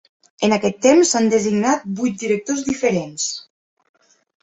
En 0.45 0.55
aquest 0.55 0.79
temps 0.85 1.11
s'han 1.11 1.29
designat 1.35 1.87
vuit 2.01 2.19
directors 2.25 2.67
diferents. 2.73 3.31